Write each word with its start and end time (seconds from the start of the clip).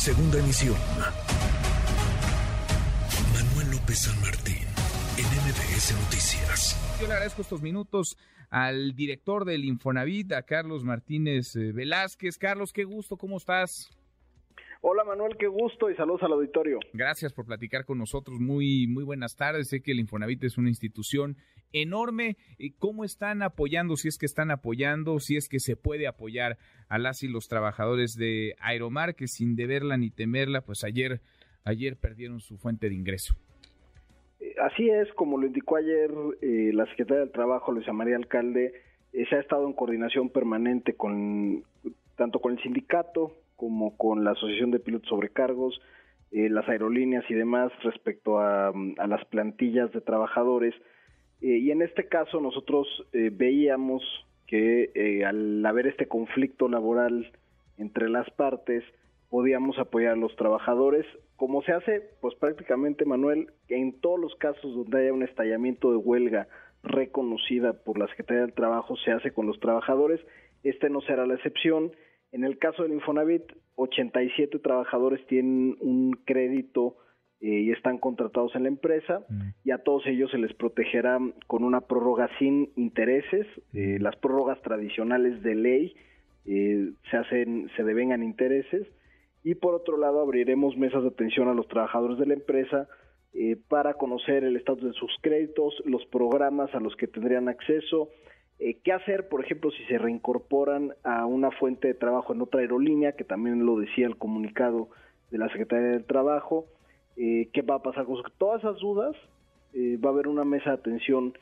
Segunda 0.00 0.38
emisión. 0.38 0.76
Manuel 3.34 3.70
López 3.70 3.98
San 3.98 4.18
Martín, 4.22 4.66
en 5.18 5.26
MBS 5.26 5.92
Noticias. 5.92 6.98
Yo 6.98 7.06
le 7.06 7.12
agradezco 7.12 7.42
estos 7.42 7.60
minutos 7.60 8.16
al 8.48 8.94
director 8.94 9.44
del 9.44 9.66
Infonavit, 9.66 10.32
a 10.32 10.44
Carlos 10.44 10.84
Martínez 10.84 11.54
eh, 11.54 11.72
Velázquez. 11.72 12.38
Carlos, 12.38 12.72
qué 12.72 12.84
gusto, 12.84 13.18
¿cómo 13.18 13.36
estás? 13.36 13.90
Hola 14.82 15.04
Manuel, 15.04 15.36
qué 15.38 15.46
gusto 15.46 15.90
y 15.90 15.94
saludos 15.94 16.22
al 16.22 16.32
auditorio. 16.32 16.78
Gracias 16.94 17.34
por 17.34 17.44
platicar 17.44 17.84
con 17.84 17.98
nosotros. 17.98 18.40
Muy, 18.40 18.86
muy 18.86 19.04
buenas 19.04 19.36
tardes. 19.36 19.68
Sé 19.68 19.82
que 19.82 19.92
el 19.92 20.00
Infonavit 20.00 20.42
es 20.44 20.56
una 20.56 20.70
institución 20.70 21.36
enorme. 21.74 22.38
¿Cómo 22.78 23.04
están 23.04 23.42
apoyando? 23.42 23.96
Si 23.96 24.08
es 24.08 24.16
que 24.16 24.24
están 24.24 24.50
apoyando, 24.50 25.18
si 25.18 25.36
es 25.36 25.50
que 25.50 25.60
se 25.60 25.76
puede 25.76 26.06
apoyar 26.06 26.56
a 26.88 26.98
las 26.98 27.22
y 27.22 27.28
los 27.28 27.46
trabajadores 27.46 28.16
de 28.16 28.54
Aeromar, 28.58 29.16
que 29.16 29.26
sin 29.26 29.54
deberla 29.54 29.98
ni 29.98 30.08
temerla, 30.08 30.62
pues 30.62 30.82
ayer, 30.82 31.20
ayer 31.64 31.98
perdieron 31.98 32.40
su 32.40 32.56
fuente 32.56 32.88
de 32.88 32.94
ingreso. 32.94 33.34
Eh, 34.40 34.54
así 34.62 34.88
es, 34.88 35.12
como 35.12 35.36
lo 35.36 35.46
indicó 35.46 35.76
ayer 35.76 36.10
eh, 36.40 36.70
la 36.72 36.86
secretaria 36.86 37.24
del 37.24 37.32
Trabajo, 37.32 37.70
Luisa 37.70 37.92
María 37.92 38.16
Alcalde, 38.16 38.72
eh, 39.12 39.26
se 39.28 39.36
ha 39.36 39.40
estado 39.40 39.66
en 39.66 39.74
coordinación 39.74 40.30
permanente 40.30 40.94
con 40.94 41.64
tanto 42.16 42.38
con 42.38 42.52
el 42.52 42.62
sindicato 42.62 43.36
como 43.60 43.94
con 43.98 44.24
la 44.24 44.30
Asociación 44.30 44.70
de 44.70 44.78
Pilotos 44.78 45.10
Sobrecargos, 45.10 45.78
eh, 46.30 46.48
las 46.48 46.66
aerolíneas 46.66 47.26
y 47.28 47.34
demás 47.34 47.70
respecto 47.82 48.38
a, 48.38 48.72
las 49.06 49.22
plantillas 49.26 49.92
de 49.92 50.00
trabajadores. 50.00 50.74
Eh, 51.42 51.58
y 51.58 51.70
en 51.70 51.82
este 51.82 52.08
caso 52.08 52.40
nosotros 52.40 52.88
eh, 53.12 53.28
veíamos 53.30 54.02
que 54.46 55.22
al 55.26 55.64
haber 55.66 55.88
este 55.88 56.08
conflicto 56.08 56.70
laboral 56.70 57.30
entre 57.76 58.08
las 58.08 58.30
partes, 58.30 58.82
podíamos 59.28 59.78
apoyar 59.78 60.14
a 60.14 60.16
los 60.16 60.34
trabajadores, 60.36 61.04
como 61.36 61.60
se 61.62 61.72
hace, 61.72 62.02
pues 62.22 62.34
prácticamente, 62.36 63.04
Manuel, 63.04 63.52
en 63.68 64.00
todos 64.00 64.18
los 64.18 64.34
casos 64.36 64.74
donde 64.74 65.02
haya 65.02 65.12
un 65.12 65.22
estallamiento 65.22 65.90
de 65.90 65.98
huelga 65.98 66.48
reconocida 66.82 67.74
por 67.74 67.98
la 67.98 68.08
Secretaría 68.08 68.42
del 68.42 68.54
Trabajo, 68.54 68.96
se 69.04 69.12
hace 69.12 69.32
con 69.32 69.46
los 69.46 69.60
trabajadores. 69.60 70.18
Este 70.64 70.88
no 70.88 71.02
será 71.02 71.26
la 71.26 71.34
excepción 71.34 71.92
en 72.32 72.44
el 72.44 72.58
caso 72.58 72.82
del 72.82 72.92
Infonavit, 72.92 73.42
87 73.76 74.58
trabajadores 74.58 75.26
tienen 75.26 75.76
un 75.80 76.12
crédito 76.24 76.96
eh, 77.40 77.48
y 77.48 77.70
están 77.72 77.96
contratados 77.96 78.54
en 78.54 78.64
la 78.64 78.68
empresa 78.68 79.24
mm. 79.28 79.48
y 79.64 79.70
a 79.70 79.78
todos 79.78 80.06
ellos 80.06 80.30
se 80.30 80.38
les 80.38 80.52
protegerá 80.52 81.18
con 81.46 81.64
una 81.64 81.80
prórroga 81.80 82.28
sin 82.38 82.70
intereses. 82.76 83.46
Eh, 83.72 83.98
las 83.98 84.14
prórrogas 84.16 84.60
tradicionales 84.60 85.42
de 85.42 85.54
ley 85.54 85.94
eh, 86.44 86.92
se 87.10 87.16
hacen, 87.16 87.70
se 87.76 87.82
devengan 87.82 88.22
intereses 88.22 88.86
y 89.42 89.54
por 89.54 89.74
otro 89.74 89.96
lado 89.96 90.20
abriremos 90.20 90.76
mesas 90.76 91.02
de 91.02 91.08
atención 91.08 91.48
a 91.48 91.54
los 91.54 91.66
trabajadores 91.68 92.18
de 92.18 92.26
la 92.26 92.34
empresa 92.34 92.88
para 93.68 93.94
conocer 93.94 94.42
el 94.42 94.56
estatus 94.56 94.82
de 94.82 94.92
sus 94.92 95.12
créditos, 95.22 95.72
los 95.84 96.04
programas 96.06 96.74
a 96.74 96.80
los 96.80 96.96
que 96.96 97.06
tendrían 97.06 97.48
acceso, 97.48 98.08
eh, 98.60 98.76
¿Qué 98.84 98.92
hacer, 98.92 99.28
por 99.28 99.42
ejemplo, 99.42 99.70
si 99.70 99.82
se 99.86 99.96
reincorporan 99.96 100.92
a 101.02 101.24
una 101.24 101.50
fuente 101.50 101.88
de 101.88 101.94
trabajo 101.94 102.34
en 102.34 102.42
otra 102.42 102.60
aerolínea, 102.60 103.12
que 103.12 103.24
también 103.24 103.64
lo 103.64 103.78
decía 103.78 104.06
el 104.06 104.18
comunicado 104.18 104.90
de 105.30 105.38
la 105.38 105.48
Secretaría 105.48 105.92
del 105.92 106.04
Trabajo? 106.04 106.66
Eh, 107.16 107.48
¿Qué 107.54 107.62
va 107.62 107.76
a 107.76 107.82
pasar 107.82 108.04
con 108.04 108.22
todas 108.36 108.60
esas 108.60 108.78
dudas? 108.78 109.16
Eh, 109.72 109.96
va 109.96 110.10
a 110.10 110.12
haber 110.12 110.28
una 110.28 110.44
mesa 110.44 110.70
de 110.70 110.76
atención 110.76 111.34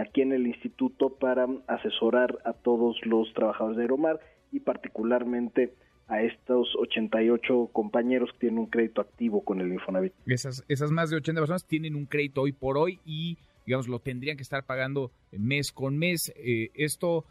aquí 0.00 0.22
en 0.22 0.32
el 0.32 0.46
instituto 0.46 1.10
para 1.10 1.48
asesorar 1.66 2.38
a 2.44 2.52
todos 2.52 2.96
los 3.04 3.34
trabajadores 3.34 3.76
de 3.76 3.82
Aeromar 3.82 4.20
y 4.52 4.60
particularmente 4.60 5.74
a 6.06 6.22
estos 6.22 6.76
88 6.76 7.70
compañeros 7.72 8.30
que 8.34 8.38
tienen 8.38 8.60
un 8.60 8.66
crédito 8.66 9.00
activo 9.00 9.44
con 9.44 9.60
el 9.60 9.72
Infonavit. 9.72 10.12
Esas, 10.26 10.64
esas 10.68 10.92
más 10.92 11.10
de 11.10 11.16
80 11.16 11.40
personas 11.40 11.66
tienen 11.66 11.96
un 11.96 12.06
crédito 12.06 12.42
hoy 12.42 12.52
por 12.52 12.78
hoy 12.78 13.00
y 13.04 13.36
digamos, 13.68 13.86
lo 13.86 13.98
tendrían 13.98 14.38
que 14.38 14.42
estar 14.42 14.64
pagando 14.64 15.12
mes 15.30 15.72
con 15.72 15.98
mes. 15.98 16.32
Eh, 16.36 16.70
esto 16.72 17.26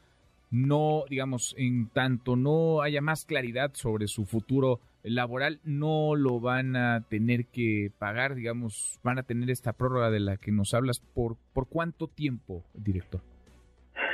no, 0.51 1.03
digamos, 1.09 1.55
en 1.57 1.89
tanto 1.89 2.35
no 2.35 2.83
haya 2.83 3.01
más 3.01 3.25
claridad 3.25 3.71
sobre 3.73 4.05
su 4.05 4.23
futuro 4.25 4.79
laboral, 5.01 5.59
no 5.63 6.15
lo 6.15 6.39
van 6.39 6.75
a 6.75 7.03
tener 7.09 7.47
que 7.47 7.89
pagar, 7.97 8.35
digamos, 8.35 8.99
van 9.01 9.17
a 9.17 9.23
tener 9.23 9.49
esta 9.49 9.73
prórroga 9.73 10.11
de 10.11 10.19
la 10.19 10.37
que 10.37 10.51
nos 10.51 10.75
hablas. 10.75 10.99
¿Por, 10.99 11.37
por 11.53 11.67
cuánto 11.67 12.07
tiempo, 12.07 12.63
director? 12.75 13.21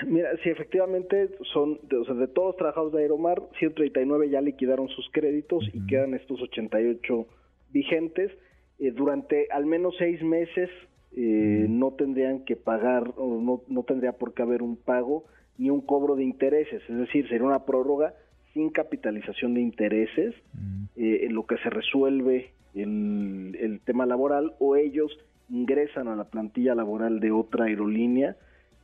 Mira, 0.07 0.29
sí, 0.43 0.49
efectivamente 0.49 1.29
son, 1.51 1.77
de, 1.89 1.97
o 1.97 2.05
sea, 2.05 2.13
de 2.13 2.29
todos 2.29 2.51
los 2.51 2.55
trabajadores 2.55 2.93
de 2.93 3.01
Aeromar, 3.01 3.41
139 3.59 4.29
ya 4.29 4.39
liquidaron 4.39 4.87
sus 4.87 5.09
créditos 5.11 5.69
y 5.73 5.85
quedan 5.87 6.13
estos 6.13 6.41
88 6.41 7.27
vigentes. 7.73 8.31
Eh, 8.79 8.91
durante 8.91 9.47
al 9.51 9.65
menos 9.65 9.93
seis 9.97 10.21
meses 10.23 10.69
eh, 11.15 11.67
no 11.69 11.91
tendrían 11.91 12.43
que 12.43 12.55
pagar 12.55 13.13
o 13.17 13.39
no, 13.39 13.61
no 13.67 13.83
tendría 13.83 14.13
por 14.13 14.33
qué 14.33 14.41
haber 14.41 14.61
un 14.61 14.75
pago 14.75 15.25
ni 15.57 15.69
un 15.69 15.81
cobro 15.81 16.15
de 16.15 16.23
intereses, 16.23 16.81
es 16.87 16.97
decir, 16.97 17.27
sería 17.29 17.45
una 17.45 17.65
prórroga 17.65 18.13
sin 18.53 18.69
capitalización 18.69 19.53
de 19.53 19.61
intereses 19.61 20.35
eh, 20.95 21.21
en 21.23 21.33
lo 21.33 21.45
que 21.45 21.57
se 21.57 21.69
resuelve 21.69 22.51
el, 22.75 23.57
el, 23.59 23.79
tema 23.81 24.05
laboral 24.05 24.53
o 24.59 24.75
ellos 24.75 25.11
ingresan 25.49 26.07
a 26.07 26.15
la 26.15 26.25
plantilla 26.25 26.75
laboral 26.75 27.19
de 27.19 27.31
otra 27.31 27.65
aerolínea 27.65 28.35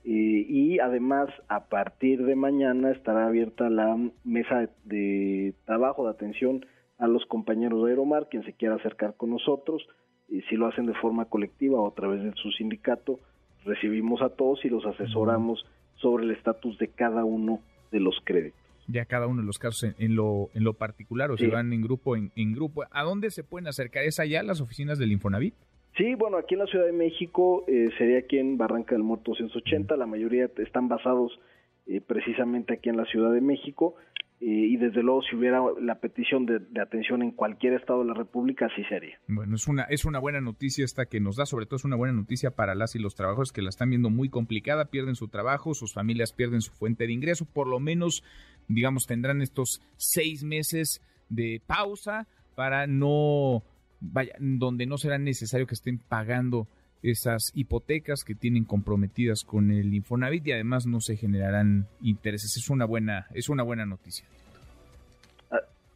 eh, 0.05 0.45
y 0.47 0.79
además 0.79 1.29
a 1.49 1.65
partir 1.65 2.23
de 2.25 2.35
mañana 2.35 2.91
estará 2.91 3.27
abierta 3.27 3.69
la 3.69 3.97
mesa 4.23 4.69
de 4.85 5.53
trabajo 5.65 6.05
de 6.05 6.11
atención 6.11 6.65
a 6.97 7.07
los 7.07 7.25
compañeros 7.25 7.83
de 7.83 7.91
Aeromar, 7.91 8.27
quien 8.29 8.43
se 8.43 8.53
quiera 8.53 8.75
acercar 8.75 9.15
con 9.15 9.29
nosotros, 9.29 9.85
y 10.29 10.41
si 10.43 10.55
lo 10.55 10.67
hacen 10.67 10.85
de 10.85 10.93
forma 10.95 11.25
colectiva 11.25 11.79
o 11.79 11.87
a 11.87 11.93
través 11.93 12.23
de 12.23 12.31
su 12.33 12.51
sindicato, 12.51 13.19
recibimos 13.65 14.21
a 14.21 14.29
todos 14.29 14.63
y 14.63 14.69
los 14.69 14.85
asesoramos 14.85 15.65
sobre 15.95 16.25
el 16.25 16.31
estatus 16.31 16.77
de 16.77 16.87
cada 16.87 17.25
uno 17.25 17.59
de 17.91 17.99
los 17.99 18.15
créditos. 18.23 18.59
Ya 18.87 19.05
cada 19.05 19.27
uno 19.27 19.41
de 19.41 19.47
los 19.47 19.59
casos 19.59 19.95
en, 19.99 20.15
lo, 20.15 20.49
en 20.53 20.63
lo 20.63 20.73
particular 20.73 21.29
o 21.29 21.37
si 21.37 21.47
van 21.47 21.71
en 21.73 21.81
grupo, 21.81 22.15
en, 22.15 22.53
grupo. 22.53 22.85
¿A 22.89 23.03
dónde 23.03 23.29
se 23.29 23.43
pueden 23.43 23.67
acercar? 23.67 24.03
¿Es 24.03 24.19
allá 24.19 24.41
las 24.41 24.61
oficinas 24.61 24.97
del 24.97 25.11
Infonavit? 25.11 25.53
Sí, 25.95 26.15
bueno, 26.15 26.37
aquí 26.37 26.55
en 26.55 26.61
la 26.61 26.65
Ciudad 26.65 26.85
de 26.85 26.93
México 26.93 27.65
eh, 27.67 27.89
sería 27.97 28.19
aquí 28.19 28.37
en 28.39 28.57
Barranca 28.57 28.95
del 28.95 29.03
Muerto 29.03 29.31
280, 29.31 29.95
la 29.97 30.05
mayoría 30.05 30.49
están 30.57 30.87
basados 30.87 31.39
eh, 31.87 32.01
precisamente 32.01 32.73
aquí 32.73 32.89
en 32.89 32.97
la 32.97 33.05
Ciudad 33.05 33.31
de 33.31 33.41
México 33.41 33.95
y 34.41 34.77
desde 34.77 35.03
luego 35.03 35.21
si 35.21 35.35
hubiera 35.35 35.61
la 35.81 35.99
petición 35.99 36.45
de, 36.45 36.61
atención 36.81 37.21
en 37.21 37.31
cualquier 37.31 37.73
estado 37.73 37.99
de 37.99 38.05
la 38.05 38.13
República, 38.13 38.67
así 38.67 38.83
sería. 38.85 39.19
Bueno, 39.27 39.55
es 39.55 39.67
una, 39.67 39.83
es 39.83 40.05
una 40.05 40.19
buena 40.19 40.39
noticia 40.39 40.85
esta 40.85 41.05
que 41.07 41.19
nos 41.19 41.35
da, 41.35 41.45
sobre 41.45 41.65
todo 41.65 41.75
es 41.75 41.83
una 41.83 41.97
buena 41.97 42.13
noticia 42.13 42.51
para 42.51 42.73
las 42.73 42.95
y 42.95 42.99
los 42.99 43.15
trabajadores 43.15 43.51
que 43.51 43.61
la 43.61 43.69
están 43.69 43.89
viendo 43.89 44.09
muy 44.09 44.29
complicada, 44.29 44.85
pierden 44.85 45.15
su 45.15 45.27
trabajo, 45.27 45.73
sus 45.73 45.93
familias 45.93 46.31
pierden 46.31 46.61
su 46.61 46.71
fuente 46.71 47.05
de 47.05 47.13
ingreso, 47.13 47.45
por 47.45 47.67
lo 47.67 47.81
menos, 47.81 48.23
digamos, 48.69 49.07
tendrán 49.07 49.41
estos 49.41 49.81
seis 49.97 50.43
meses 50.43 51.01
de 51.27 51.61
pausa 51.67 52.27
para 52.55 52.87
no, 52.87 53.63
vaya, 53.99 54.33
donde 54.39 54.85
no 54.85 54.97
será 54.97 55.17
necesario 55.17 55.67
que 55.67 55.75
estén 55.75 55.99
pagando 55.99 56.67
esas 57.01 57.51
hipotecas 57.53 58.23
que 58.23 58.35
tienen 58.35 58.65
comprometidas 58.65 59.43
con 59.43 59.71
el 59.71 59.93
Infonavit 59.93 60.47
y 60.47 60.51
además 60.51 60.85
no 60.85 60.99
se 61.01 61.15
generarán 61.15 61.87
intereses. 62.01 62.57
Es 62.57 62.69
una 62.69 62.85
buena, 62.85 63.27
es 63.33 63.49
una 63.49 63.63
buena 63.63 63.85
noticia. 63.85 64.25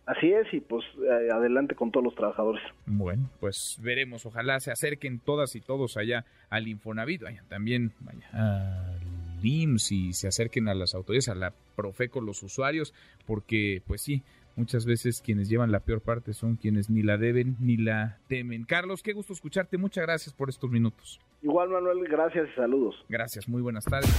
Así 0.06 0.34
es, 0.34 0.53
y 0.53 0.59
pues 0.59 0.84
eh, 0.97 1.30
adelante 1.31 1.75
con 1.75 1.90
todos 1.90 2.03
los 2.03 2.16
trabajadores. 2.16 2.62
Bueno, 2.86 3.30
pues 3.40 3.78
veremos, 3.81 4.25
ojalá 4.25 4.59
se 4.59 4.69
acerquen 4.69 5.19
todas 5.19 5.56
y 5.56 5.62
todos 5.62 5.96
allá 5.96 6.25
al 6.50 6.68
Infonavit, 6.68 7.22
vayan 7.22 7.47
también 7.47 7.94
vaya, 8.02 8.28
al 8.34 9.00
IMSS 9.46 9.92
y 9.94 10.13
se 10.13 10.28
acerquen 10.28 10.68
a 10.68 10.74
las 10.74 10.94
autoridades, 10.94 11.30
a 11.30 11.36
la 11.36 11.53
Profeco, 11.78 12.19
los 12.19 12.44
usuarios, 12.44 12.94
porque 13.25 13.81
pues 13.88 14.02
sí, 14.02 14.24
Muchas 14.56 14.86
veces 14.86 15.22
quienes 15.22 15.50
llevan 15.50 15.72
la 15.72 15.80
peor 15.80 16.02
parte 16.02 16.34
son 16.34 16.57
quienes 16.57 16.89
ni 16.89 17.01
la 17.01 17.18
deben 17.18 17.56
ni 17.60 17.78
la 17.78 18.19
temen. 18.28 18.66
Carlos, 18.66 19.01
qué 19.01 19.13
gusto 19.13 19.33
escucharte. 19.33 19.78
Muchas 19.78 20.04
gracias 20.06 20.33
por 20.33 20.50
estos 20.50 20.69
minutos. 20.69 21.19
Igual, 21.42 21.69
Manuel, 21.69 22.07
gracias 22.07 22.48
y 22.51 22.56
saludos. 22.56 22.95
Gracias, 23.10 23.48
muy 23.48 23.62
buenas 23.62 23.83
tardes. 23.86 24.12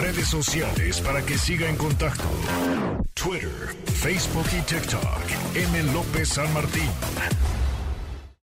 Redes 0.00 0.28
sociales 0.28 1.00
para 1.00 1.24
que 1.24 1.34
siga 1.34 1.68
en 1.68 1.76
contacto: 1.76 2.24
Twitter, 3.14 3.48
Facebook 3.84 4.46
y 4.56 4.62
TikTok. 4.66 5.22
M. 5.56 5.92
López 5.92 6.28
San 6.28 6.52
Martín. 6.52 6.90